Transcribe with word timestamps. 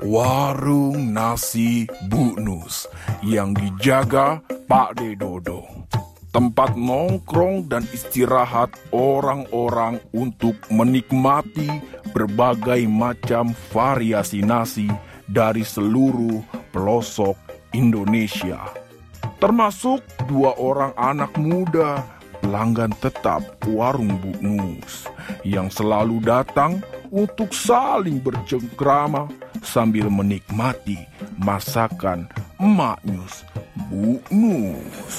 Warung 0.00 1.12
nasi 1.12 1.84
Bu 2.08 2.40
Nus 2.40 2.88
yang 3.20 3.52
dijaga 3.52 4.40
Pak 4.64 4.96
Dedodo. 4.96 5.68
Tempat 6.32 6.72
nongkrong 6.72 7.68
dan 7.68 7.84
istirahat 7.92 8.72
orang-orang 8.96 10.00
untuk 10.16 10.56
menikmati 10.72 11.68
berbagai 12.16 12.88
macam 12.88 13.52
variasi 13.68 14.40
nasi 14.40 14.88
dari 15.28 15.60
seluruh 15.60 16.40
pelosok 16.72 17.36
Indonesia. 17.76 18.72
Termasuk 19.36 20.00
dua 20.32 20.56
orang 20.56 20.96
anak 20.96 21.36
muda 21.36 22.00
pelanggan 22.40 22.96
tetap 23.04 23.44
warung 23.68 24.16
Bu 24.16 24.32
Nus 24.40 25.04
yang 25.44 25.68
selalu 25.68 26.24
datang 26.24 26.80
untuk 27.16 27.56
saling 27.56 28.20
bercengkrama 28.20 29.32
sambil 29.64 30.12
menikmati 30.12 31.00
masakan 31.40 32.28
emak 32.60 33.00
Nus 33.08 33.40
Bu 33.88 34.20
Nus. 34.28 35.16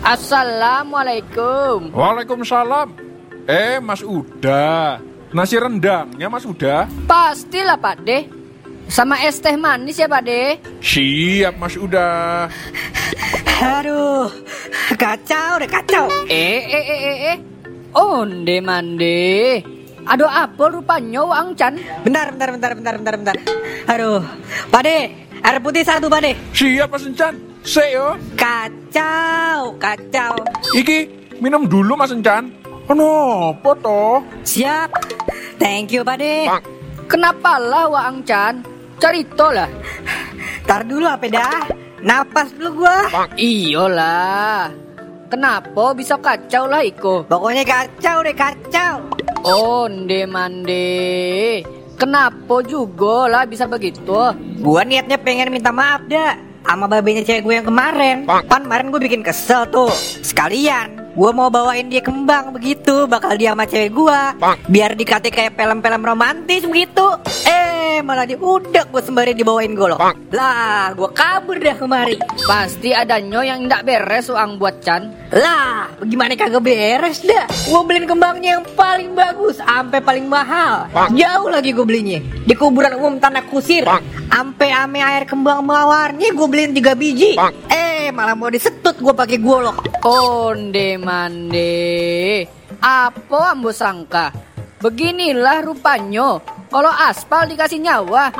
Assalamualaikum. 0.00 1.92
Waalaikumsalam. 1.92 2.96
Eh, 3.44 3.76
Mas 3.84 4.00
Uda. 4.00 4.96
Nasi 5.36 5.60
rendangnya 5.60 6.32
Mas 6.32 6.48
Uda. 6.48 6.88
Pastilah 7.04 7.76
Pak 7.76 7.96
De. 8.00 8.24
Sama 8.88 9.18
es 9.26 9.42
teh 9.42 9.58
manis 9.58 10.00
ya 10.00 10.08
Pak 10.08 10.22
De. 10.24 10.56
Siap 10.80 11.60
Mas 11.60 11.76
Uda. 11.76 12.48
Aduh, 13.56 14.30
kacau 14.94 15.58
deh 15.58 15.68
kacau. 15.68 16.06
Eh 16.30 16.60
eh 16.64 16.84
eh 16.86 17.00
eh 17.02 17.18
eh. 17.34 17.38
Onde 17.92 18.56
mande. 18.62 19.75
Aduh 20.06 20.30
apa 20.30 20.70
rupanya 20.70 21.26
Wang 21.26 21.58
Chan? 21.58 21.74
Bentar, 22.06 22.30
bentar, 22.30 22.48
bentar, 22.54 22.72
bentar, 22.78 22.94
bentar, 22.94 23.14
bentar. 23.18 23.36
Aduh, 23.90 24.22
Pade, 24.70 25.10
air 25.42 25.58
putih 25.58 25.82
satu 25.82 26.06
Pade. 26.06 26.38
Siap 26.54 26.86
Mas 26.94 27.06
Encan. 27.10 27.34
Seo. 27.66 28.14
Kacau, 28.38 29.74
kacau. 29.82 30.38
Iki 30.78 30.98
minum 31.42 31.66
dulu 31.66 31.98
Mas 31.98 32.14
Encan. 32.14 32.54
Ono 32.86 33.50
apa 33.50 33.70
toh? 33.82 34.22
Siap. 34.46 34.94
Thank 35.58 35.90
you 35.90 36.06
Pade. 36.06 36.46
Kenapa 37.10 37.58
lah 37.58 37.90
Wang 37.90 38.22
Chan? 38.22 38.62
Cerita 39.02 39.50
lah. 39.50 39.70
Tar 40.62 40.86
dulu 40.86 41.02
apa 41.02 41.26
dah? 41.26 41.66
Napas 42.06 42.54
dulu 42.54 42.86
gua. 42.86 43.26
Iyalah. 43.34 44.85
Kenapa 45.26 45.90
bisa 45.90 46.14
kacau 46.22 46.70
lah 46.70 46.86
Iko? 46.86 47.26
Pokoknya 47.26 47.66
kacau 47.66 48.22
deh 48.22 48.30
kacau. 48.30 49.02
Onde 49.42 50.22
mande. 50.22 51.66
Kenapa 51.98 52.62
juga 52.62 53.26
lah 53.26 53.42
bisa 53.42 53.66
begitu? 53.66 54.14
Gua 54.62 54.86
niatnya 54.86 55.18
pengen 55.18 55.50
minta 55.50 55.74
maaf 55.74 56.06
dah 56.06 56.38
sama 56.66 56.86
babenya 56.90 57.22
cewek 57.22 57.42
gue 57.46 57.54
yang 57.62 57.66
kemarin. 57.66 58.26
Pan 58.26 58.62
kemarin 58.66 58.90
gue 58.90 59.00
bikin 59.02 59.22
kesel 59.22 59.66
tuh. 59.70 59.90
Sekalian 60.22 61.14
gue 61.16 61.30
mau 61.32 61.48
bawain 61.48 61.88
dia 61.88 62.04
kembang 62.04 62.52
begitu, 62.52 63.08
bakal 63.08 63.38
dia 63.38 63.54
sama 63.54 63.64
cewek 63.64 63.94
gue. 63.94 64.20
Biar 64.70 64.94
dikate 64.94 65.30
kayak 65.30 65.54
film-film 65.54 66.02
romantis 66.02 66.66
begitu. 66.66 67.06
Malah 68.06 68.22
dia 68.22 68.38
udah 68.38 68.86
gue 68.86 69.02
sembari 69.02 69.34
dibawain 69.34 69.74
golok. 69.74 69.98
Lah 70.30 70.94
gue 70.94 71.10
kabur 71.10 71.58
dah 71.58 71.74
kemari. 71.74 72.14
Pasti 72.46 72.94
adanya 72.94 73.42
yang 73.42 73.66
tidak 73.66 73.82
beres 73.82 74.30
Wang 74.30 74.62
buat 74.62 74.78
Chan. 74.78 75.10
Lah, 75.34 75.90
bagaimana 75.98 76.38
kagak 76.38 76.62
beres 76.62 77.26
dah? 77.26 77.50
Gue 77.66 77.82
beliin 77.82 78.06
kembangnya 78.06 78.62
yang 78.62 78.64
paling 78.78 79.10
bagus, 79.10 79.58
sampai 79.58 79.98
paling 79.98 80.30
mahal. 80.30 80.86
Jauh 81.18 81.50
lagi 81.50 81.74
gue 81.74 81.82
belinya. 81.82 82.22
Di 82.46 82.54
kuburan 82.54 82.94
umum 82.94 83.18
Tanah 83.18 83.42
Kusir. 83.50 83.82
Ampe 84.30 84.70
ame 84.70 85.02
air 85.02 85.26
kembang 85.26 85.66
mawarnya 85.66 86.30
gue 86.30 86.46
beliin 86.46 86.78
tiga 86.78 86.94
biji. 86.94 87.34
Eh, 87.66 88.14
malah 88.14 88.38
mau 88.38 88.46
disetut 88.54 88.94
gue 89.02 89.14
pakai 89.18 89.42
golok. 89.42 89.82
Onde 90.06 90.94
mande. 90.94 92.46
Apa 92.78 93.50
ambo 93.50 93.74
sangka? 93.74 94.30
Beginilah 94.78 95.66
rupanya 95.66 96.38
kalau 96.70 96.92
aspal 96.92 97.46
dikasih 97.46 97.78
nyawa. 97.80 98.34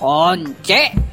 Konce. 0.00 1.03